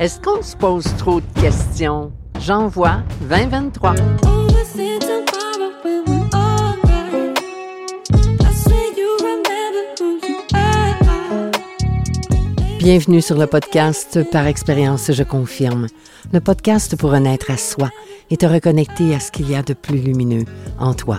Est-ce 0.00 0.18
qu'on 0.18 0.40
se 0.40 0.56
pose 0.56 0.86
trop 0.96 1.20
de 1.20 1.40
questions? 1.42 2.10
J'envoie 2.40 3.02
2023. 3.28 3.96
Bienvenue 12.78 13.20
sur 13.20 13.36
le 13.36 13.46
podcast 13.46 14.26
Par 14.30 14.46
expérience, 14.46 15.12
je 15.12 15.22
confirme. 15.22 15.88
Le 16.32 16.40
podcast 16.40 16.96
pour 16.96 17.10
renaître 17.10 17.50
à 17.50 17.58
soi 17.58 17.90
et 18.30 18.38
te 18.38 18.46
reconnecter 18.46 19.14
à 19.14 19.20
ce 19.20 19.30
qu'il 19.30 19.50
y 19.50 19.54
a 19.54 19.62
de 19.62 19.74
plus 19.74 19.98
lumineux 19.98 20.46
en 20.78 20.94
toi. 20.94 21.18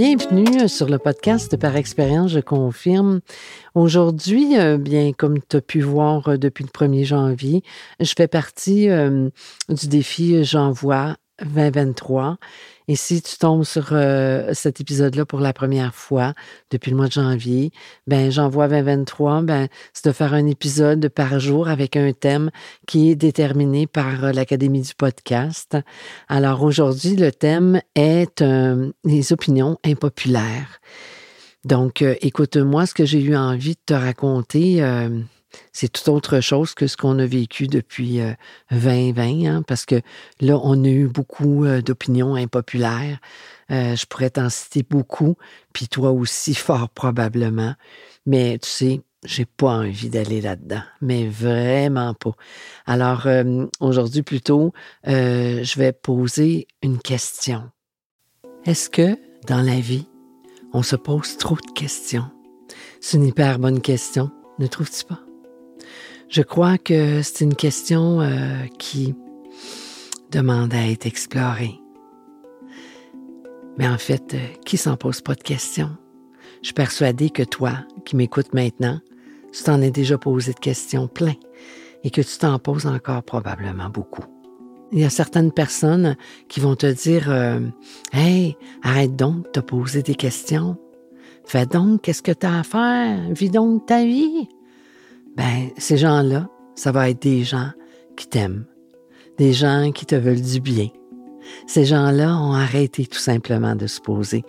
Bienvenue 0.00 0.66
sur 0.66 0.88
le 0.88 0.96
podcast 0.96 1.58
Par 1.58 1.76
expérience, 1.76 2.30
je 2.30 2.40
confirme. 2.40 3.20
Aujourd'hui, 3.74 4.58
euh, 4.58 4.78
bien, 4.78 5.12
comme 5.12 5.40
tu 5.46 5.58
as 5.58 5.60
pu 5.60 5.82
voir 5.82 6.26
euh, 6.26 6.36
depuis 6.38 6.64
le 6.64 6.70
1er 6.70 7.04
janvier, 7.04 7.62
je 8.00 8.10
fais 8.16 8.26
partie 8.26 8.88
du 8.88 9.88
défi 9.88 10.42
J'envoie 10.42 11.16
2023 11.44 12.38
et 12.90 12.96
si 12.96 13.22
tu 13.22 13.36
tombes 13.36 13.62
sur 13.62 13.90
euh, 13.92 14.50
cet 14.52 14.80
épisode-là 14.80 15.24
pour 15.24 15.38
la 15.38 15.52
première 15.52 15.94
fois 15.94 16.34
depuis 16.72 16.90
le 16.90 16.96
mois 16.96 17.06
de 17.06 17.12
janvier, 17.12 17.70
ben 18.08 18.32
j'envoie 18.32 18.66
2023, 18.66 19.42
ben 19.42 19.68
c'est 19.92 20.08
de 20.08 20.12
faire 20.12 20.34
un 20.34 20.44
épisode 20.48 21.08
par 21.08 21.38
jour 21.38 21.68
avec 21.68 21.94
un 21.94 22.12
thème 22.12 22.50
qui 22.88 23.12
est 23.12 23.14
déterminé 23.14 23.86
par 23.86 24.24
euh, 24.24 24.32
l'Académie 24.32 24.80
du 24.80 24.92
podcast. 24.96 25.76
Alors 26.28 26.64
aujourd'hui, 26.64 27.14
le 27.14 27.30
thème 27.30 27.80
est 27.94 28.42
euh, 28.42 28.90
les 29.04 29.32
opinions 29.32 29.78
impopulaires. 29.84 30.80
Donc, 31.64 32.02
écoute-moi 32.02 32.86
ce 32.86 32.94
que 32.94 33.04
j'ai 33.04 33.20
eu 33.20 33.36
envie 33.36 33.74
de 33.74 33.80
te 33.86 33.94
raconter 33.94 34.82
c'est 35.72 35.88
tout 35.88 36.10
autre 36.10 36.40
chose 36.40 36.74
que 36.74 36.86
ce 36.86 36.96
qu'on 36.96 37.18
a 37.18 37.26
vécu 37.26 37.66
depuis 37.66 38.20
2020, 38.70 39.44
euh, 39.44 39.46
hein, 39.46 39.62
parce 39.66 39.84
que 39.86 40.00
là, 40.40 40.58
on 40.62 40.84
a 40.84 40.88
eu 40.88 41.08
beaucoup 41.08 41.64
euh, 41.64 41.82
d'opinions 41.82 42.34
impopulaires. 42.34 43.18
Euh, 43.70 43.94
je 43.94 44.06
pourrais 44.06 44.30
t'en 44.30 44.50
citer 44.50 44.82
beaucoup, 44.82 45.36
puis 45.72 45.88
toi 45.88 46.10
aussi, 46.10 46.54
fort 46.54 46.88
probablement. 46.88 47.74
Mais 48.26 48.58
tu 48.58 48.68
sais, 48.68 49.00
j'ai 49.24 49.44
pas 49.44 49.72
envie 49.72 50.08
d'aller 50.08 50.40
là-dedans, 50.40 50.82
mais 51.00 51.26
vraiment 51.26 52.14
pas. 52.14 52.32
Alors, 52.86 53.28
aujourd'hui, 53.80 54.22
plutôt, 54.22 54.72
je 55.04 55.78
vais 55.78 55.92
poser 55.92 56.66
une 56.82 56.98
question. 56.98 57.70
Est-ce 58.64 58.88
que, 58.88 59.18
dans 59.46 59.60
la 59.60 59.78
vie, 59.78 60.06
on 60.72 60.82
se 60.82 60.96
pose 60.96 61.36
trop 61.36 61.56
de 61.56 61.72
questions? 61.74 62.30
C'est 63.00 63.18
une 63.18 63.26
hyper 63.26 63.58
bonne 63.58 63.82
question, 63.82 64.30
ne 64.58 64.66
trouves-tu 64.66 65.04
pas? 65.04 65.20
Je 66.30 66.42
crois 66.42 66.78
que 66.78 67.22
c'est 67.22 67.44
une 67.44 67.56
question 67.56 68.20
euh, 68.20 68.64
qui 68.78 69.16
demande 70.30 70.72
à 70.72 70.86
être 70.86 71.04
explorée. 71.04 71.74
Mais 73.76 73.88
en 73.88 73.98
fait, 73.98 74.34
euh, 74.34 74.38
qui 74.64 74.76
s'en 74.76 74.96
pose 74.96 75.22
pas 75.22 75.34
de 75.34 75.42
questions? 75.42 75.90
Je 76.62 76.66
suis 76.66 76.74
persuadée 76.74 77.30
que 77.30 77.42
toi, 77.42 77.72
qui 78.04 78.14
m'écoutes 78.14 78.54
maintenant, 78.54 79.00
tu 79.52 79.64
t'en 79.64 79.82
es 79.82 79.90
déjà 79.90 80.18
posé 80.18 80.52
de 80.52 80.60
questions 80.60 81.08
plein 81.08 81.34
et 82.04 82.10
que 82.10 82.20
tu 82.20 82.38
t'en 82.38 82.60
poses 82.60 82.86
encore 82.86 83.24
probablement 83.24 83.88
beaucoup. 83.88 84.24
Il 84.92 85.00
y 85.00 85.04
a 85.04 85.10
certaines 85.10 85.50
personnes 85.50 86.16
qui 86.48 86.60
vont 86.60 86.76
te 86.76 86.86
dire 86.86 87.28
euh, 87.28 87.58
Hey, 88.12 88.56
arrête 88.84 89.16
donc 89.16 89.46
de 89.46 89.50
te 89.50 89.60
poser 89.60 90.04
des 90.04 90.14
questions. 90.14 90.76
Fais 91.44 91.66
donc 91.66 92.02
qu'est-ce 92.02 92.22
que 92.22 92.30
tu 92.30 92.46
as 92.46 92.60
à 92.60 92.62
faire? 92.62 93.18
Vis 93.32 93.50
donc 93.50 93.86
ta 93.86 94.04
vie 94.04 94.48
ben, 95.36 95.70
ces 95.76 95.96
gens-là, 95.96 96.48
ça 96.74 96.92
va 96.92 97.10
être 97.10 97.22
des 97.22 97.44
gens 97.44 97.70
qui 98.16 98.26
t'aiment, 98.26 98.66
des 99.38 99.52
gens 99.52 99.92
qui 99.92 100.06
te 100.06 100.14
veulent 100.14 100.40
du 100.40 100.60
bien. 100.60 100.88
Ces 101.66 101.84
gens-là 101.84 102.36
ont 102.36 102.52
arrêté 102.52 103.06
tout 103.06 103.18
simplement 103.18 103.74
de 103.74 103.86
se 103.86 104.00
poser 104.00 104.44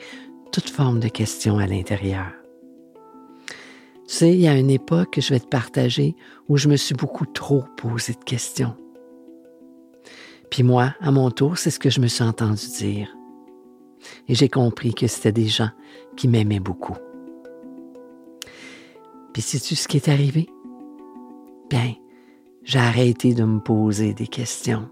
toute 0.51 0.69
forme 0.69 0.99
de 0.99 1.07
questions 1.07 1.57
à 1.57 1.67
l'intérieur. 1.67 2.31
Tu 4.07 4.17
sais, 4.17 4.33
il 4.33 4.41
y 4.41 4.47
a 4.47 4.57
une 4.57 4.69
époque 4.69 5.13
que 5.13 5.21
je 5.21 5.33
vais 5.33 5.39
te 5.39 5.47
partager 5.47 6.15
où 6.49 6.57
je 6.57 6.67
me 6.67 6.75
suis 6.75 6.95
beaucoup 6.95 7.25
trop 7.25 7.63
posé 7.77 8.13
de 8.13 8.23
questions. 8.23 8.75
Puis 10.49 10.63
moi, 10.63 10.93
à 10.99 11.11
mon 11.11 11.31
tour, 11.31 11.57
c'est 11.57 11.71
ce 11.71 11.79
que 11.79 11.89
je 11.89 12.01
me 12.01 12.07
suis 12.07 12.23
entendu 12.23 12.67
dire. 12.77 13.07
Et 14.27 14.35
j'ai 14.35 14.49
compris 14.49 14.93
que 14.93 15.07
c'était 15.07 15.31
des 15.31 15.47
gens 15.47 15.69
qui 16.17 16.27
m'aimaient 16.27 16.59
beaucoup. 16.59 16.97
Puis 19.31 19.41
sais-tu 19.41 19.75
ce 19.75 19.87
qui 19.87 19.95
est 19.97 20.09
arrivé? 20.09 20.49
Bien, 21.71 21.93
j'ai 22.63 22.79
arrêté 22.79 23.33
de 23.33 23.43
me 23.45 23.59
poser 23.59 24.13
des 24.13 24.27
questions. 24.27 24.89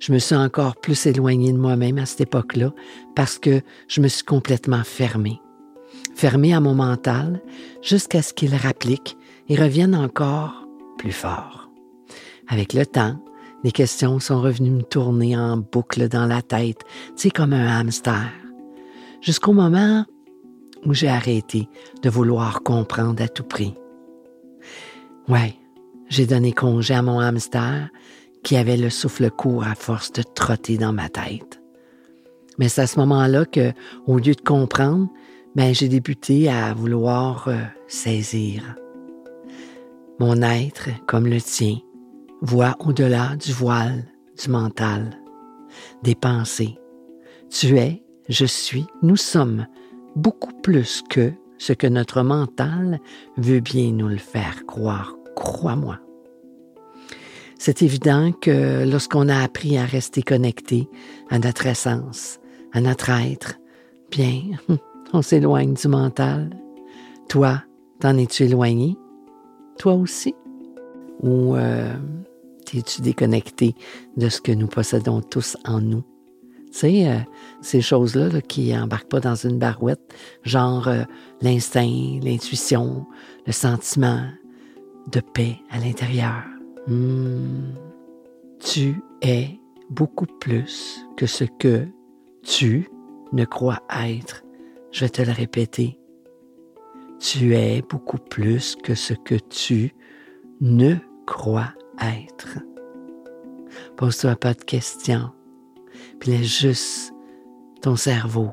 Je 0.00 0.12
me 0.12 0.18
suis 0.18 0.34
encore 0.34 0.76
plus 0.76 1.06
éloignée 1.06 1.52
de 1.52 1.58
moi-même 1.58 1.98
à 1.98 2.06
cette 2.06 2.22
époque-là 2.22 2.72
parce 3.14 3.38
que 3.38 3.60
je 3.86 4.00
me 4.00 4.08
suis 4.08 4.24
complètement 4.24 4.82
fermée. 4.82 5.40
Fermée 6.16 6.54
à 6.54 6.60
mon 6.60 6.74
mental 6.74 7.42
jusqu'à 7.82 8.22
ce 8.22 8.32
qu'il 8.32 8.54
rapplique 8.54 9.16
et 9.48 9.56
revienne 9.56 9.94
encore 9.94 10.66
plus 10.96 11.12
fort. 11.12 11.70
Avec 12.48 12.72
le 12.72 12.86
temps, 12.86 13.22
les 13.62 13.72
questions 13.72 14.18
sont 14.20 14.40
revenues 14.40 14.70
me 14.70 14.82
tourner 14.82 15.36
en 15.36 15.58
boucle 15.58 16.08
dans 16.08 16.26
la 16.26 16.40
tête, 16.40 16.80
tu 17.08 17.12
sais, 17.24 17.30
comme 17.30 17.52
un 17.52 17.78
hamster. 17.78 18.32
Jusqu'au 19.20 19.52
moment 19.52 20.06
où 20.84 20.94
j'ai 20.94 21.08
arrêté 21.08 21.68
de 22.02 22.10
vouloir 22.10 22.62
comprendre 22.62 23.22
à 23.22 23.28
tout 23.28 23.44
prix. 23.44 23.74
Ouais, 25.28 25.54
j'ai 26.08 26.26
donné 26.26 26.52
congé 26.52 26.94
à 26.94 27.02
mon 27.02 27.20
hamster 27.20 27.88
qui 28.42 28.56
avait 28.56 28.76
le 28.76 28.90
souffle 28.90 29.30
court 29.30 29.64
à 29.64 29.74
force 29.74 30.12
de 30.12 30.22
trotter 30.22 30.76
dans 30.76 30.92
ma 30.92 31.08
tête. 31.08 31.60
Mais 32.58 32.68
c'est 32.68 32.82
à 32.82 32.86
ce 32.86 32.98
moment-là 32.98 33.44
que, 33.44 33.72
au 34.06 34.18
lieu 34.18 34.34
de 34.34 34.40
comprendre, 34.40 35.08
ben, 35.54 35.74
j'ai 35.74 35.88
débuté 35.88 36.48
à 36.50 36.74
vouloir 36.74 37.48
euh, 37.48 37.60
saisir. 37.86 38.74
Mon 40.18 40.42
être, 40.42 40.88
comme 41.06 41.26
le 41.26 41.40
tien, 41.40 41.78
voit 42.40 42.76
au-delà 42.80 43.36
du 43.36 43.52
voile, 43.52 44.04
du 44.42 44.50
mental, 44.50 45.18
des 46.02 46.14
pensées. 46.14 46.78
Tu 47.48 47.78
es, 47.78 48.02
je 48.28 48.44
suis, 48.44 48.86
nous 49.02 49.16
sommes 49.16 49.66
beaucoup 50.16 50.52
plus 50.62 51.02
que 51.08 51.32
ce 51.62 51.72
que 51.72 51.86
notre 51.86 52.22
mental 52.22 52.98
veut 53.36 53.60
bien 53.60 53.92
nous 53.92 54.08
le 54.08 54.16
faire 54.16 54.66
croire, 54.66 55.14
crois-moi. 55.36 56.00
C'est 57.56 57.82
évident 57.82 58.32
que 58.32 58.84
lorsqu'on 58.84 59.28
a 59.28 59.44
appris 59.44 59.78
à 59.78 59.84
rester 59.84 60.22
connecté 60.22 60.88
à 61.30 61.38
notre 61.38 61.68
essence, 61.68 62.40
à 62.72 62.80
notre 62.80 63.10
être, 63.10 63.60
bien, 64.10 64.42
on 65.12 65.22
s'éloigne 65.22 65.74
du 65.74 65.86
mental. 65.86 66.50
Toi, 67.28 67.62
t'en 68.00 68.16
es-tu 68.16 68.42
éloigné? 68.42 68.96
Toi 69.78 69.94
aussi? 69.94 70.34
Ou 71.20 71.54
euh, 71.54 71.94
t'es-tu 72.66 73.02
déconnecté 73.02 73.76
de 74.16 74.28
ce 74.28 74.40
que 74.40 74.50
nous 74.50 74.66
possédons 74.66 75.20
tous 75.20 75.56
en 75.64 75.80
nous? 75.80 76.02
Tu 76.72 76.78
sais, 76.78 77.08
euh, 77.08 77.18
ces 77.60 77.82
choses-là 77.82 78.40
qui 78.40 78.74
embarquent 78.74 79.10
pas 79.10 79.20
dans 79.20 79.34
une 79.34 79.58
barouette, 79.58 80.14
genre 80.42 80.88
euh, 80.88 81.02
l'instinct, 81.42 82.18
l'intuition, 82.22 83.06
le 83.46 83.52
sentiment 83.52 84.24
de 85.12 85.20
paix 85.20 85.58
à 85.70 85.78
l'intérieur. 85.78 86.42
Hmm. 86.86 87.74
Tu 88.58 88.96
es 89.20 89.50
beaucoup 89.90 90.26
plus 90.40 91.06
que 91.18 91.26
ce 91.26 91.44
que 91.44 91.86
tu 92.42 92.88
ne 93.32 93.44
crois 93.44 93.80
être. 94.06 94.42
Je 94.92 95.00
vais 95.00 95.10
te 95.10 95.20
le 95.20 95.32
répéter. 95.32 95.98
Tu 97.18 97.54
es 97.54 97.82
beaucoup 97.82 98.18
plus 98.18 98.76
que 98.76 98.94
ce 98.94 99.12
que 99.12 99.34
tu 99.34 99.94
ne 100.62 100.94
crois 101.26 101.74
être. 102.00 102.60
Pose-toi 103.96 104.36
pas 104.36 104.54
de 104.54 104.62
questions 104.62 105.30
puis 106.18 106.30
laisse 106.30 106.60
juste 106.60 107.12
ton 107.80 107.96
cerveau 107.96 108.50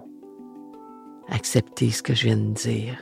accepter 1.29 1.91
ce 1.91 2.01
que 2.01 2.13
je 2.13 2.25
viens 2.25 2.37
de 2.37 2.53
dire. 2.53 2.97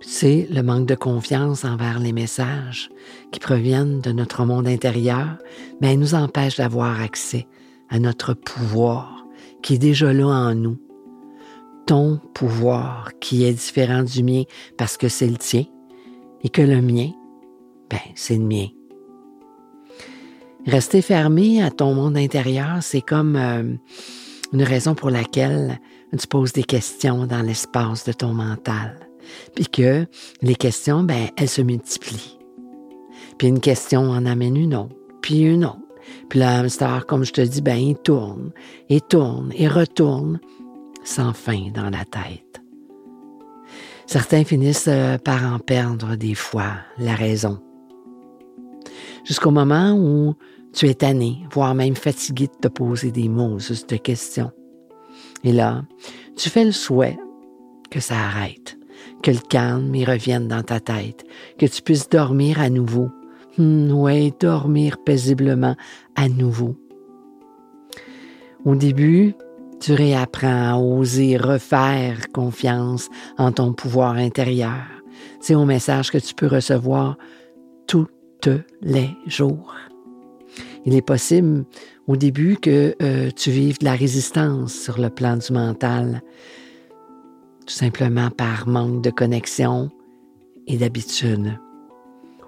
C'est 0.00 0.46
le 0.50 0.62
manque 0.62 0.86
de 0.86 0.94
confiance 0.94 1.64
envers 1.64 1.98
les 1.98 2.12
messages 2.12 2.90
qui 3.32 3.40
proviennent 3.40 4.00
de 4.00 4.12
notre 4.12 4.44
monde 4.44 4.68
intérieur, 4.68 5.38
mais 5.80 5.96
nous 5.96 6.14
empêche 6.14 6.56
d'avoir 6.56 7.00
accès 7.00 7.46
à 7.88 7.98
notre 7.98 8.34
pouvoir 8.34 9.26
qui 9.62 9.74
est 9.74 9.78
déjà 9.78 10.12
là 10.12 10.26
en 10.26 10.54
nous. 10.54 10.78
Ton 11.86 12.20
pouvoir 12.34 13.10
qui 13.20 13.44
est 13.44 13.52
différent 13.52 14.02
du 14.02 14.22
mien 14.22 14.42
parce 14.76 14.96
que 14.96 15.08
c'est 15.08 15.28
le 15.28 15.38
tien 15.38 15.64
et 16.42 16.48
que 16.48 16.62
le 16.62 16.80
mien, 16.80 17.10
ben, 17.90 17.98
c'est 18.14 18.36
le 18.36 18.44
mien. 18.44 18.66
Rester 20.66 21.00
fermé 21.00 21.62
à 21.62 21.70
ton 21.70 21.94
monde 21.94 22.16
intérieur, 22.16 22.78
c'est 22.80 23.00
comme 23.00 23.36
euh, 23.36 23.62
une 24.52 24.62
raison 24.62 24.96
pour 24.96 25.10
laquelle 25.10 25.78
tu 26.18 26.26
poses 26.26 26.52
des 26.52 26.64
questions 26.64 27.26
dans 27.26 27.42
l'espace 27.42 28.04
de 28.04 28.12
ton 28.12 28.32
mental. 28.32 28.98
Puis 29.54 29.66
que 29.66 30.06
les 30.42 30.56
questions, 30.56 31.04
ben, 31.04 31.28
elles 31.36 31.48
se 31.48 31.62
multiplient. 31.62 32.38
Puis 33.38 33.48
une 33.48 33.60
question 33.60 34.10
en 34.10 34.26
amène 34.26 34.56
une 34.56 34.74
autre, 34.74 34.96
puis 35.22 35.40
une 35.40 35.64
autre. 35.64 35.78
Puis 36.28 36.40
le 36.40 36.46
hamster, 36.46 37.06
comme 37.06 37.24
je 37.24 37.32
te 37.32 37.40
dis, 37.40 37.62
ben, 37.62 37.76
il 37.76 37.96
tourne, 37.96 38.50
et 38.88 39.00
tourne, 39.00 39.52
et 39.54 39.68
retourne, 39.68 40.40
sans 41.04 41.32
fin 41.32 41.70
dans 41.72 41.90
la 41.90 42.04
tête. 42.04 42.60
Certains 44.06 44.44
finissent 44.44 44.88
euh, 44.88 45.18
par 45.18 45.44
en 45.44 45.60
perdre 45.60 46.16
des 46.16 46.34
fois 46.34 46.72
la 46.98 47.14
raison. 47.14 47.60
Jusqu'au 49.24 49.50
moment 49.50 49.92
où 49.92 50.34
tu 50.76 50.88
es 50.88 50.94
tanné, 50.94 51.38
voire 51.50 51.74
même 51.74 51.96
fatigué 51.96 52.48
de 52.48 52.68
te 52.68 52.68
poser 52.68 53.10
des 53.10 53.30
mots 53.30 53.58
juste 53.58 53.88
de 53.88 53.96
questions. 53.96 54.52
Et 55.42 55.52
là, 55.52 55.84
tu 56.36 56.50
fais 56.50 56.64
le 56.64 56.72
souhait 56.72 57.18
que 57.90 57.98
ça 57.98 58.16
arrête, 58.16 58.76
que 59.22 59.30
le 59.30 59.38
calme 59.38 59.94
y 59.94 60.04
revienne 60.04 60.48
dans 60.48 60.62
ta 60.62 60.78
tête, 60.78 61.24
que 61.58 61.64
tu 61.64 61.80
puisses 61.80 62.10
dormir 62.10 62.60
à 62.60 62.68
nouveau. 62.68 63.08
Hmm, 63.56 63.90
oui, 63.90 64.34
dormir 64.38 64.98
paisiblement 65.02 65.76
à 66.14 66.28
nouveau. 66.28 66.76
Au 68.66 68.74
début, 68.74 69.34
tu 69.80 69.94
réapprends 69.94 70.74
à 70.74 70.76
oser 70.76 71.38
refaire 71.38 72.30
confiance 72.34 73.08
en 73.38 73.50
ton 73.50 73.72
pouvoir 73.72 74.16
intérieur. 74.16 74.84
C'est 75.40 75.54
un 75.54 75.64
message 75.64 76.10
que 76.10 76.18
tu 76.18 76.34
peux 76.34 76.48
recevoir 76.48 77.16
tous 77.86 78.08
les 78.82 79.10
jours. 79.26 79.74
Il 80.86 80.94
est 80.94 81.02
possible 81.02 81.64
au 82.06 82.16
début 82.16 82.56
que 82.56 82.94
euh, 83.02 83.30
tu 83.34 83.50
vives 83.50 83.80
de 83.80 83.84
la 83.84 83.96
résistance 83.96 84.72
sur 84.72 85.00
le 85.00 85.10
plan 85.10 85.36
du 85.36 85.52
mental, 85.52 86.22
tout 87.66 87.74
simplement 87.74 88.30
par 88.30 88.68
manque 88.68 89.02
de 89.02 89.10
connexion 89.10 89.90
et 90.68 90.76
d'habitude. 90.76 91.58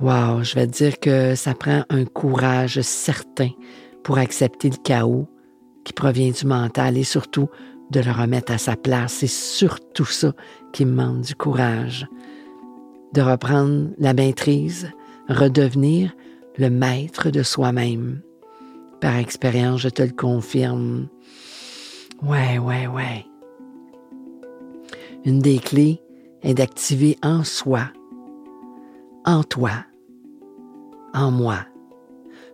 Wow, 0.00 0.44
je 0.44 0.54
vais 0.54 0.68
te 0.68 0.84
dire 0.84 1.00
que 1.00 1.34
ça 1.34 1.54
prend 1.54 1.82
un 1.90 2.04
courage 2.04 2.80
certain 2.82 3.50
pour 4.04 4.18
accepter 4.18 4.70
le 4.70 4.76
chaos 4.76 5.26
qui 5.84 5.92
provient 5.92 6.30
du 6.30 6.46
mental 6.46 6.96
et 6.96 7.02
surtout 7.02 7.48
de 7.90 7.98
le 7.98 8.12
remettre 8.12 8.52
à 8.52 8.58
sa 8.58 8.76
place. 8.76 9.14
C'est 9.14 9.26
surtout 9.26 10.04
ça 10.04 10.32
qui 10.72 10.84
me 10.84 10.92
demande 10.92 11.22
du 11.22 11.34
courage. 11.34 12.06
De 13.14 13.20
reprendre 13.20 13.88
la 13.98 14.14
maîtrise, 14.14 14.92
redevenir 15.28 16.14
le 16.56 16.70
maître 16.70 17.30
de 17.30 17.42
soi-même. 17.42 18.20
Par 19.00 19.16
expérience, 19.16 19.80
je 19.80 19.88
te 19.88 20.02
le 20.02 20.12
confirme. 20.12 21.08
Ouais, 22.22 22.58
ouais, 22.58 22.86
ouais. 22.86 23.24
Une 25.24 25.40
des 25.40 25.58
clés 25.58 26.00
est 26.42 26.54
d'activer 26.54 27.16
en 27.22 27.44
soi, 27.44 27.90
en 29.24 29.42
toi, 29.44 29.84
en 31.14 31.30
moi, 31.30 31.58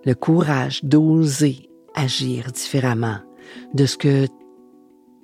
le 0.04 0.14
courage 0.14 0.84
d'oser 0.84 1.68
agir 1.94 2.50
différemment 2.52 3.18
de 3.72 3.86
ce 3.86 3.96
que 3.96 4.26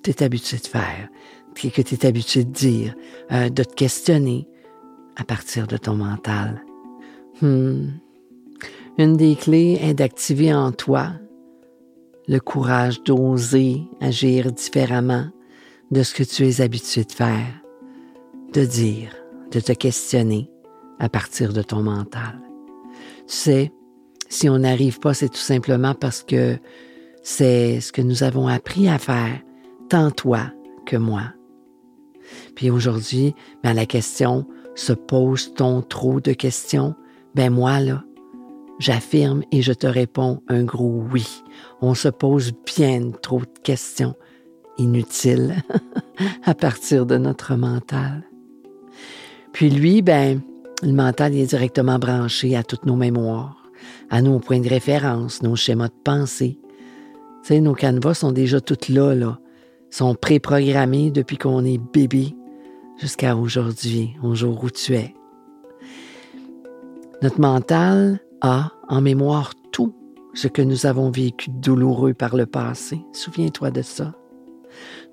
tu 0.03 0.11
es 0.11 0.23
habitué 0.23 0.59
de 0.59 0.67
faire, 0.67 1.09
que 1.55 1.83
tu 1.83 1.95
es 1.95 2.07
habitué 2.07 2.45
de 2.45 2.51
dire, 2.51 2.95
euh, 3.33 3.49
de 3.49 3.65
te 3.65 3.75
questionner 3.75 4.49
à 5.17 5.25
partir 5.25 5.67
de 5.67 5.77
ton 5.77 5.97
mental. 5.97 6.63
Hmm. 7.43 7.89
Une 8.99 9.17
des 9.17 9.37
clés 9.37 9.79
est 9.81 9.95
d'activer 9.95 10.53
en 10.53 10.73
toi 10.73 11.13
le 12.29 12.39
courage 12.39 13.03
d'oser 13.03 13.83
agir 14.01 14.53
différemment 14.53 15.27
de 15.91 16.03
ce 16.03 16.15
que 16.15 16.23
tu 16.23 16.47
es 16.47 16.61
habitué 16.61 17.05
de 17.05 17.13
faire, 17.13 17.61
de 18.53 18.65
dire, 18.65 19.15
de 19.51 19.59
te 19.59 19.73
questionner 19.73 20.49
à 20.99 21.09
partir 21.09 21.53
de 21.53 21.63
ton 21.63 21.83
mental. 21.83 22.41
Tu 23.27 23.35
sais, 23.35 23.73
si 24.29 24.49
on 24.49 24.59
n'arrive 24.59 25.01
pas, 25.01 25.15
c'est 25.15 25.29
tout 25.29 25.37
simplement 25.37 25.95
parce 25.95 26.23
que 26.23 26.59
c'est 27.23 27.81
ce 27.81 27.91
que 27.93 28.03
nous 28.03 28.23
avons 28.23 28.47
appris 28.47 28.89
à 28.89 28.99
faire, 28.99 29.41
tant 29.89 30.11
toi 30.11 30.53
que 30.87 30.97
moi. 30.97 31.33
Puis 32.55 32.71
aujourd'hui, 32.71 33.35
ben, 33.65 33.75
la 33.75 33.87
question 33.87 34.47
se 34.77 34.93
pose-t-on 34.93 35.83
trop 35.83 36.21
de 36.21 36.33
questions? 36.33 36.95
Ben 37.35 37.53
moi, 37.53 37.81
là, 37.81 38.05
J'affirme 38.81 39.43
et 39.53 39.61
je 39.61 39.75
te 39.75 39.87
réponds 39.87 40.43
un 40.49 40.65
gros 40.65 41.05
oui. 41.13 41.45
On 41.83 41.93
se 41.95 42.09
pose 42.09 42.53
bien 42.65 43.11
trop 43.11 43.41
de 43.41 43.61
questions 43.63 44.15
inutiles 44.79 45.63
à 46.45 46.55
partir 46.55 47.05
de 47.05 47.19
notre 47.19 47.57
mental. 47.57 48.23
Puis 49.53 49.69
lui, 49.69 50.01
ben, 50.01 50.41
le 50.83 50.95
mental 50.95 51.35
est 51.35 51.45
directement 51.45 51.99
branché 51.99 52.57
à 52.57 52.63
toutes 52.63 52.87
nos 52.87 52.97
mémoires, 52.97 53.71
à 54.09 54.23
nos 54.23 54.39
points 54.39 54.61
de 54.61 54.69
référence, 54.71 55.43
nos 55.43 55.57
schémas 55.57 55.89
de 55.89 56.03
pensée. 56.03 56.59
Tu 57.43 57.49
sais, 57.49 57.61
nos 57.61 57.75
canevas 57.75 58.15
sont 58.15 58.33
déjà 58.33 58.63
toutes 58.63 58.89
là, 58.89 59.15
là, 59.15 59.39
sont 59.91 60.15
préprogrammés 60.15 61.11
depuis 61.11 61.37
qu'on 61.37 61.67
est 61.67 61.81
bébé 61.93 62.35
jusqu'à 62.97 63.37
aujourd'hui, 63.37 64.17
au 64.23 64.35
jour 64.35 64.65
où 64.65 64.71
tu 64.71 64.95
es. 64.95 65.15
Notre 67.21 67.43
mental 67.43 68.21
a 68.41 68.73
en 68.89 69.01
mémoire 69.01 69.53
tout 69.73 69.95
ce 70.35 70.49
que 70.49 70.63
nous 70.63 70.87
avons 70.87 71.11
vécu 71.11 71.51
douloureux 71.51 72.15
par 72.15 72.37
le 72.37 72.47
passé. 72.47 73.01
Souviens-toi 73.13 73.71
de 73.71 73.83
ça. 73.83 74.15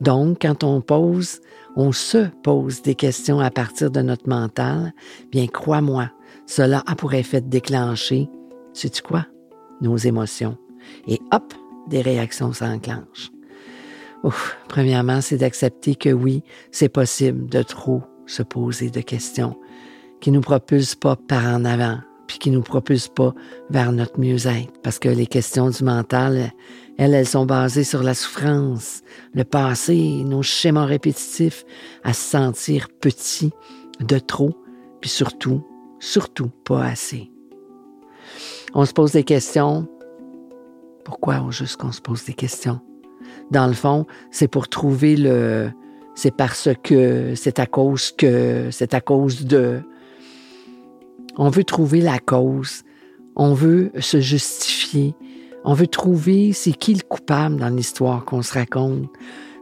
Donc, 0.02 0.40
quand 0.42 0.64
on 0.64 0.82
pose, 0.82 1.42
on 1.76 1.92
se 1.92 2.28
pose 2.44 2.82
des 2.82 2.96
questions 2.96 3.40
à 3.40 3.50
partir 3.50 3.90
de 3.90 4.02
notre 4.02 4.30
mental, 4.30 4.94
bien 5.32 5.48
crois-moi, 5.48 6.12
cela 6.46 6.84
a 6.86 6.96
pour 6.96 7.14
effet 7.14 7.42
de 7.42 7.50
déclencher, 7.50 8.30
sais-tu 8.74 9.02
quoi? 9.02 9.26
Nos 9.82 9.98
émotions. 9.98 10.58
Et 11.08 11.20
hop, 11.32 11.54
des 11.88 12.02
réactions 12.02 12.54
s'enclenchent. 12.54 13.32
Premièrement, 14.68 15.22
c'est 15.22 15.38
d'accepter 15.38 15.96
que 15.96 16.10
oui, 16.10 16.44
c'est 16.72 16.90
possible 16.90 17.50
de 17.50 17.62
trop 17.62 18.02
se 18.26 18.44
poser 18.44 18.90
de 18.90 19.02
questions 19.02 19.56
qui 20.20 20.32
nous 20.32 20.42
propulsent 20.42 20.96
pas 20.96 21.16
par 21.16 21.46
en 21.46 21.64
avant, 21.66 22.00
puis 22.28 22.40
qui 22.40 22.52
nous 22.52 22.62
propulse 22.62 23.08
pas 23.08 23.34
vers 23.70 23.92
notre 23.92 24.20
mieux-être. 24.20 24.72
Parce 24.84 25.00
que 25.00 25.10
les 25.10 25.28
questions 25.28 25.70
du 25.70 25.84
mental, 25.84 26.52
elles, 26.98 27.14
elles 27.14 27.28
sont 27.28 27.46
basées 27.46 27.84
sur 27.84 28.04
la 28.04 28.14
souffrance, 28.14 29.02
le 29.34 29.44
passé, 29.44 30.24
nos 30.24 30.44
schémas 30.44 30.86
répétitifs, 30.86 31.66
à 32.04 32.14
se 32.14 32.22
sentir 32.22 32.90
petit, 32.90 33.52
de 34.00 34.20
trop, 34.20 34.52
puis 35.02 35.10
surtout, 35.10 35.66
surtout 36.00 36.50
pas 36.66 36.86
assez. 36.86 37.32
On 38.74 38.86
se 38.86 38.94
pose 38.94 39.14
des 39.14 39.24
questions. 39.24 39.88
Pourquoi 41.06 41.44
juste 41.50 41.78
qu'on 41.78 41.92
se 41.92 42.02
pose 42.02 42.26
des 42.26 42.34
questions? 42.34 42.82
Dans 43.52 43.68
le 43.68 43.74
fond, 43.74 44.06
c'est 44.32 44.48
pour 44.48 44.68
trouver 44.68 45.16
le... 45.16 45.72
C'est 46.16 46.36
parce 46.36 46.70
que, 46.84 47.36
c'est 47.36 47.60
à 47.60 47.68
cause 47.68 48.12
que, 48.12 48.70
c'est 48.72 48.96
à 48.96 49.02
cause 49.02 49.46
de, 49.46 49.82
on 51.38 51.50
veut 51.50 51.64
trouver 51.64 52.02
la 52.02 52.20
cause. 52.20 52.84
On 53.36 53.54
veut 53.54 53.92
se 54.00 54.20
justifier. 54.20 55.16
On 55.64 55.74
veut 55.74 55.88
trouver 55.88 56.54
c'est 56.54 56.74
qui 56.74 56.94
le 56.94 57.02
coupable 57.02 57.58
dans 57.58 57.70
l'histoire 57.70 58.26
qu'on 58.26 58.42
se 58.42 58.54
raconte. 58.54 59.10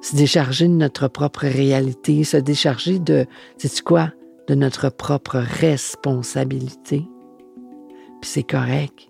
Se 0.01 0.15
décharger 0.15 0.67
de 0.67 0.73
notre 0.73 1.07
propre 1.07 1.45
réalité, 1.45 2.23
se 2.23 2.37
décharger 2.37 2.99
de, 2.99 3.25
sais-tu 3.57 3.81
quoi, 3.81 4.11
de 4.47 4.55
notre 4.55 4.89
propre 4.89 5.37
responsabilité. 5.37 7.07
Puis 8.21 8.29
c'est 8.29 8.43
correct. 8.43 9.09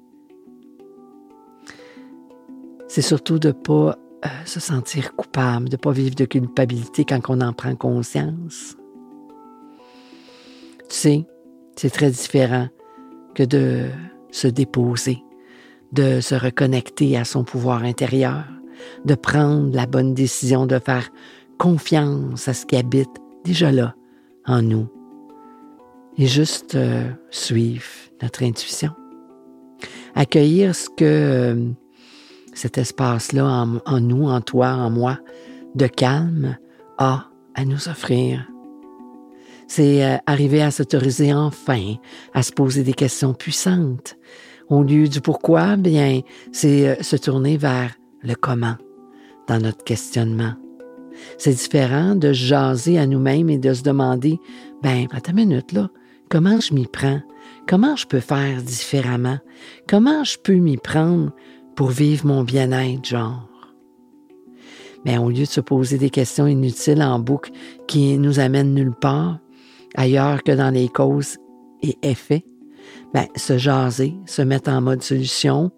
C'est 2.87 3.01
surtout 3.01 3.39
de 3.39 3.51
pas 3.51 3.97
euh, 4.25 4.29
se 4.45 4.59
sentir 4.59 5.15
coupable, 5.15 5.69
de 5.69 5.75
pas 5.75 5.91
vivre 5.91 6.15
de 6.15 6.25
culpabilité 6.25 7.03
quand 7.03 7.19
on 7.27 7.41
en 7.41 7.51
prend 7.51 7.75
conscience. 7.75 8.77
Tu 10.89 10.95
sais, 10.95 11.27
c'est 11.75 11.89
très 11.89 12.11
différent 12.11 12.67
que 13.33 13.43
de 13.43 13.89
se 14.31 14.47
déposer, 14.47 15.23
de 15.91 16.21
se 16.21 16.35
reconnecter 16.35 17.17
à 17.17 17.25
son 17.25 17.43
pouvoir 17.43 17.83
intérieur, 17.83 18.43
de 19.05 19.15
prendre 19.15 19.73
la 19.75 19.85
bonne 19.85 20.13
décision 20.13 20.65
de 20.65 20.79
faire 20.79 21.09
confiance 21.57 22.47
à 22.47 22.53
ce 22.53 22.65
qui 22.65 22.75
habite 22.75 23.09
déjà 23.43 23.71
là 23.71 23.95
en 24.45 24.61
nous. 24.61 24.87
et 26.17 26.27
juste 26.27 26.75
euh, 26.75 27.11
suivre 27.29 27.83
notre 28.21 28.43
intuition. 28.43 28.91
Accueillir 30.15 30.73
ce 30.73 30.89
que 30.89 31.03
euh, 31.03 31.69
cet 32.53 32.77
espace-là 32.77 33.45
en, 33.45 33.79
en, 33.85 33.99
nous, 33.99 34.29
en 34.29 34.39
toi, 34.39 34.69
en 34.69 34.89
moi, 34.89 35.19
de 35.75 35.87
calme 35.87 36.57
a 36.97 37.27
à 37.53 37.65
nous 37.65 37.89
offrir. 37.89 38.47
C'est 39.67 40.05
euh, 40.05 40.17
arriver 40.25 40.61
à 40.61 40.71
s'autoriser 40.71 41.33
enfin 41.33 41.95
à 42.33 42.43
se 42.43 42.51
poser 42.51 42.83
des 42.83 42.93
questions 42.93 43.33
puissantes. 43.33 44.17
Au 44.69 44.83
lieu 44.83 45.07
du 45.07 45.21
pourquoi, 45.21 45.75
bien, 45.75 46.21
c'est 46.51 47.01
se 47.03 47.15
tourner 47.15 47.57
vers 47.57 47.91
le 48.23 48.33
comment 48.35 48.75
dans 49.47 49.59
notre 49.59 49.83
questionnement. 49.83 50.53
C'est 51.37 51.53
différent 51.53 52.15
de 52.15 52.33
jaser 52.33 52.97
à 52.97 53.05
nous-mêmes 53.05 53.49
et 53.49 53.57
de 53.57 53.73
se 53.73 53.83
demander, 53.83 54.39
ben, 54.81 55.07
attends 55.11 55.31
une 55.31 55.47
minute 55.47 55.71
là, 55.71 55.89
comment 56.29 56.59
je 56.59 56.73
m'y 56.73 56.87
prends? 56.87 57.21
Comment 57.67 57.95
je 57.95 58.05
peux 58.05 58.19
faire 58.19 58.61
différemment? 58.61 59.39
Comment 59.87 60.23
je 60.23 60.37
peux 60.37 60.55
m'y 60.55 60.77
prendre 60.77 61.31
pour 61.75 61.89
vivre 61.89 62.25
mon 62.27 62.43
bien-être, 62.43 63.05
genre? 63.05 63.47
Mais 65.05 65.17
au 65.17 65.29
lieu 65.29 65.41
de 65.41 65.45
se 65.45 65.61
poser 65.61 65.97
des 65.97 66.09
questions 66.09 66.47
inutiles 66.47 67.03
en 67.03 67.19
boucle 67.19 67.51
qui 67.87 68.17
nous 68.17 68.39
amènent 68.39 68.73
nulle 68.73 68.95
part, 68.99 69.39
ailleurs 69.95 70.43
que 70.43 70.51
dans 70.51 70.69
les 70.69 70.87
causes 70.87 71.37
et 71.81 71.97
effets, 72.03 72.45
ben, 73.13 73.25
se 73.35 73.57
jaser, 73.57 74.15
se 74.25 74.41
mettre 74.41 74.69
en 74.69 74.81
mode 74.81 75.01
solution, 75.01 75.71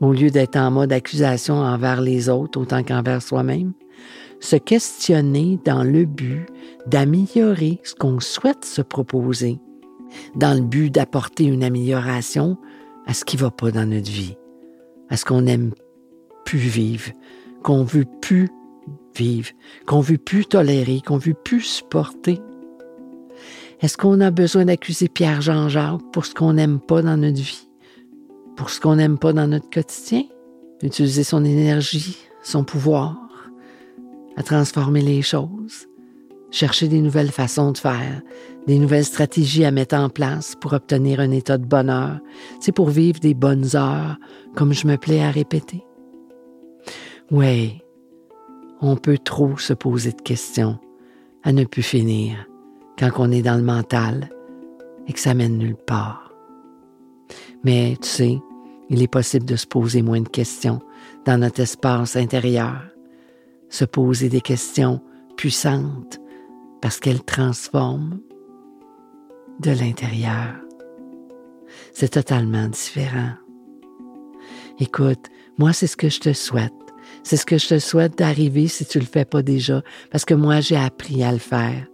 au 0.00 0.12
lieu 0.12 0.30
d'être 0.30 0.56
en 0.56 0.70
mode 0.70 0.92
accusation 0.92 1.56
envers 1.56 2.00
les 2.00 2.28
autres 2.28 2.60
autant 2.60 2.82
qu'envers 2.82 3.22
soi-même, 3.22 3.72
se 4.40 4.56
questionner 4.56 5.58
dans 5.64 5.82
le 5.82 6.04
but 6.04 6.46
d'améliorer 6.86 7.80
ce 7.82 7.94
qu'on 7.94 8.20
souhaite 8.20 8.64
se 8.64 8.82
proposer, 8.82 9.58
dans 10.34 10.54
le 10.54 10.64
but 10.64 10.90
d'apporter 10.90 11.44
une 11.44 11.64
amélioration 11.64 12.58
à 13.06 13.14
ce 13.14 13.24
qui 13.24 13.36
ne 13.36 13.42
va 13.42 13.50
pas 13.50 13.70
dans 13.70 13.88
notre 13.88 14.10
vie, 14.10 14.36
à 15.08 15.16
ce 15.16 15.24
qu'on 15.24 15.42
n'aime 15.42 15.72
plus 16.44 16.58
vivre, 16.58 17.12
qu'on 17.62 17.84
veut 17.84 18.06
plus 18.20 18.48
vivre, 19.16 19.50
qu'on 19.86 20.00
veut 20.00 20.18
plus 20.18 20.44
tolérer, 20.44 21.00
qu'on 21.04 21.18
veut 21.18 21.34
plus 21.34 21.62
supporter. 21.62 22.40
Est-ce 23.80 23.98
qu'on 23.98 24.20
a 24.22 24.30
besoin 24.30 24.64
d'accuser 24.64 25.08
Pierre-Jean-Jacques 25.08 26.00
pour 26.12 26.24
ce 26.24 26.34
qu'on 26.34 26.54
n'aime 26.54 26.80
pas 26.80 27.02
dans 27.02 27.18
notre 27.18 27.40
vie, 27.40 27.68
pour 28.56 28.70
ce 28.70 28.80
qu'on 28.80 28.96
n'aime 28.96 29.18
pas 29.18 29.34
dans 29.34 29.46
notre 29.46 29.68
quotidien? 29.68 30.22
Utiliser 30.82 31.24
son 31.24 31.44
énergie, 31.44 32.16
son 32.42 32.64
pouvoir, 32.64 33.16
à 34.36 34.42
transformer 34.42 35.02
les 35.02 35.20
choses, 35.20 35.88
chercher 36.50 36.88
des 36.88 37.00
nouvelles 37.02 37.30
façons 37.30 37.72
de 37.72 37.78
faire, 37.78 38.22
des 38.66 38.78
nouvelles 38.78 39.04
stratégies 39.04 39.64
à 39.64 39.70
mettre 39.70 39.94
en 39.94 40.08
place 40.08 40.54
pour 40.58 40.72
obtenir 40.72 41.20
un 41.20 41.30
état 41.30 41.58
de 41.58 41.66
bonheur, 41.66 42.18
c'est 42.60 42.72
pour 42.72 42.88
vivre 42.88 43.20
des 43.20 43.34
bonnes 43.34 43.76
heures, 43.76 44.16
comme 44.54 44.72
je 44.72 44.86
me 44.86 44.96
plais 44.96 45.20
à 45.20 45.30
répéter. 45.30 45.84
Oui, 47.30 47.82
on 48.80 48.96
peut 48.96 49.18
trop 49.18 49.58
se 49.58 49.74
poser 49.74 50.12
de 50.12 50.22
questions 50.22 50.78
à 51.42 51.52
ne 51.52 51.64
plus 51.64 51.82
finir 51.82 52.46
quand 52.98 53.10
on 53.18 53.30
est 53.30 53.42
dans 53.42 53.56
le 53.56 53.62
mental 53.62 54.30
et 55.06 55.12
que 55.12 55.20
ça 55.20 55.34
mène 55.34 55.58
nulle 55.58 55.76
part. 55.76 56.32
Mais 57.64 57.96
tu 58.00 58.08
sais, 58.08 58.38
il 58.88 59.02
est 59.02 59.08
possible 59.08 59.44
de 59.44 59.56
se 59.56 59.66
poser 59.66 60.02
moins 60.02 60.20
de 60.20 60.28
questions 60.28 60.80
dans 61.24 61.38
notre 61.38 61.60
espace 61.60 62.16
intérieur 62.16 62.80
se 63.68 63.84
poser 63.84 64.28
des 64.28 64.40
questions 64.40 65.00
puissantes 65.36 66.20
parce 66.80 67.00
qu'elles 67.00 67.22
transforment 67.22 68.20
de 69.60 69.70
l'intérieur. 69.70 70.54
C'est 71.92 72.10
totalement 72.10 72.68
différent. 72.68 73.32
Écoute, 74.78 75.26
moi, 75.58 75.72
c'est 75.72 75.86
ce 75.86 75.96
que 75.96 76.08
je 76.08 76.20
te 76.20 76.32
souhaite. 76.32 76.72
C'est 77.22 77.36
ce 77.36 77.46
que 77.46 77.58
je 77.58 77.68
te 77.68 77.78
souhaite 77.78 78.18
d'arriver 78.18 78.68
si 78.68 78.84
tu 78.84 78.98
le 78.98 79.06
fais 79.06 79.24
pas 79.24 79.42
déjà, 79.42 79.82
parce 80.10 80.24
que 80.24 80.34
moi, 80.34 80.60
j'ai 80.60 80.76
appris 80.76 81.24
à 81.24 81.32
le 81.32 81.38
faire. 81.38 81.86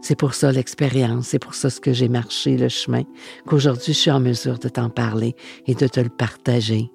C'est 0.00 0.16
pour 0.16 0.34
ça 0.34 0.52
l'expérience, 0.52 1.28
c'est 1.28 1.38
pour 1.38 1.54
ça 1.54 1.70
ce 1.70 1.80
que 1.80 1.92
j'ai 1.92 2.08
marché 2.08 2.56
le 2.56 2.68
chemin, 2.68 3.02
qu'aujourd'hui 3.46 3.92
je 3.92 3.98
suis 3.98 4.10
en 4.10 4.20
mesure 4.20 4.58
de 4.58 4.68
t'en 4.68 4.90
parler 4.90 5.34
et 5.66 5.74
de 5.74 5.86
te 5.86 6.00
le 6.00 6.08
partager. 6.08 6.90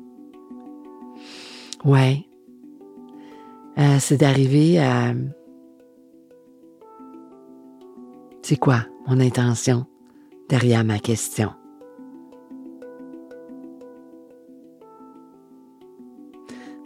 Ouais, 1.85 2.25
euh, 3.77 3.97
c'est 3.99 4.17
d'arriver 4.17 4.79
à... 4.79 5.13
C'est 8.41 8.57
quoi 8.57 8.85
mon 9.07 9.19
intention 9.19 9.85
derrière 10.49 10.83
ma 10.83 10.99
question? 10.99 11.51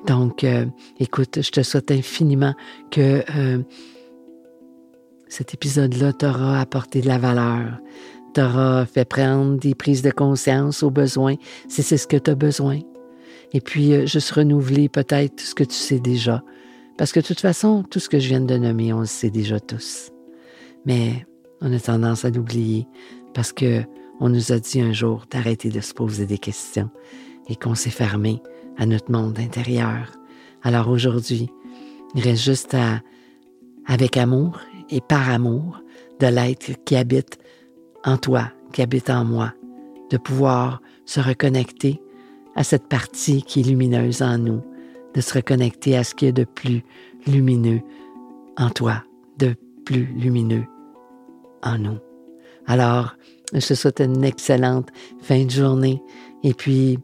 Donc, 0.07 0.43
euh, 0.43 0.65
écoute, 0.99 1.41
je 1.41 1.51
te 1.51 1.61
souhaite 1.61 1.91
infiniment 1.91 2.55
que 2.89 3.23
euh, 3.37 3.59
cet 5.31 5.53
épisode-là 5.53 6.11
t'aura 6.11 6.59
apporté 6.59 6.99
de 6.99 7.07
la 7.07 7.17
valeur, 7.17 7.79
t'aura 8.33 8.85
fait 8.85 9.05
prendre 9.05 9.57
des 9.57 9.75
prises 9.75 10.01
de 10.01 10.11
conscience 10.11 10.83
au 10.83 10.91
besoin, 10.91 11.35
si 11.69 11.83
c'est 11.83 11.95
ce 11.95 12.05
que 12.05 12.17
tu 12.17 12.31
as 12.31 12.35
besoin. 12.35 12.79
Et 13.53 13.61
puis, 13.61 14.05
juste 14.05 14.31
renouveler 14.31 14.89
peut-être 14.89 15.39
ce 15.39 15.55
que 15.55 15.63
tu 15.63 15.75
sais 15.75 16.01
déjà, 16.01 16.43
parce 16.97 17.13
que 17.13 17.21
de 17.21 17.25
toute 17.25 17.39
façon, 17.39 17.83
tout 17.83 17.99
ce 17.99 18.09
que 18.09 18.19
je 18.19 18.27
viens 18.27 18.41
de 18.41 18.57
nommer, 18.57 18.91
on 18.91 18.99
le 18.99 19.05
sait 19.05 19.29
déjà 19.29 19.61
tous. 19.61 20.11
Mais 20.85 21.25
on 21.61 21.71
a 21.71 21.79
tendance 21.79 22.25
à 22.25 22.29
l'oublier 22.29 22.85
parce 23.33 23.53
que 23.53 23.83
on 24.19 24.27
nous 24.27 24.51
a 24.51 24.59
dit 24.59 24.81
un 24.81 24.91
jour 24.91 25.23
d'arrêter 25.31 25.69
de 25.69 25.79
se 25.79 25.93
poser 25.93 26.25
des 26.25 26.39
questions 26.39 26.89
et 27.47 27.55
qu'on 27.55 27.75
s'est 27.75 27.89
fermé 27.89 28.41
à 28.77 28.85
notre 28.85 29.09
monde 29.09 29.39
intérieur. 29.39 30.11
Alors 30.61 30.89
aujourd'hui, 30.89 31.49
il 32.15 32.21
reste 32.21 32.43
juste 32.43 32.73
à, 32.73 32.99
avec 33.85 34.17
amour 34.17 34.59
et 34.91 35.01
par 35.01 35.29
amour, 35.29 35.81
de 36.19 36.27
l'être 36.27 36.71
qui 36.85 36.95
habite 36.95 37.39
en 38.03 38.17
toi, 38.17 38.51
qui 38.73 38.81
habite 38.81 39.09
en 39.09 39.25
moi, 39.25 39.53
de 40.09 40.17
pouvoir 40.17 40.81
se 41.05 41.19
reconnecter 41.19 42.01
à 42.55 42.63
cette 42.63 42.87
partie 42.87 43.41
qui 43.43 43.61
est 43.61 43.63
lumineuse 43.63 44.21
en 44.21 44.37
nous, 44.37 44.61
de 45.13 45.21
se 45.21 45.33
reconnecter 45.33 45.97
à 45.97 46.03
ce 46.03 46.13
qui 46.13 46.25
est 46.25 46.31
de 46.33 46.43
plus 46.43 46.83
lumineux 47.25 47.81
en 48.57 48.69
toi, 48.69 49.03
de 49.37 49.55
plus 49.85 50.05
lumineux 50.05 50.65
en 51.63 51.77
nous. 51.77 51.97
Alors, 52.67 53.15
je 53.53 53.65
te 53.65 53.73
souhaite 53.73 53.99
une 53.99 54.23
excellente 54.23 54.89
fin 55.21 55.45
de 55.45 55.49
journée 55.49 56.01
et 56.43 56.53
puis, 56.53 56.99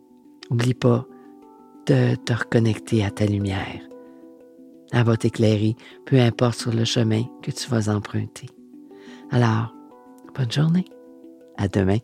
n'oublie 0.49 0.73
pas 0.73 1.05
de 1.87 2.15
te 2.15 2.33
reconnecter 2.33 3.03
à 3.03 3.11
ta 3.11 3.25
lumière. 3.25 3.81
Elle 4.91 5.03
va 5.03 5.17
t'éclairer, 5.17 5.75
peu 6.05 6.19
importe 6.19 6.59
sur 6.59 6.73
le 6.73 6.85
chemin 6.85 7.23
que 7.41 7.51
tu 7.51 7.69
vas 7.69 7.89
emprunter. 7.93 8.47
Alors, 9.31 9.73
bonne 10.35 10.51
journée. 10.51 10.85
À 11.57 11.67
demain. 11.67 11.97